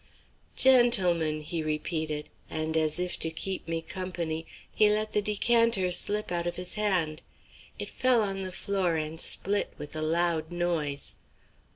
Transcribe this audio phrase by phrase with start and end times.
[0.55, 6.31] "Gentlemen," he repeated, and as if to keep me company, he let the decanter slip
[6.31, 7.21] out of his hand.
[7.77, 11.17] It fell on the floor and split with a loud noise.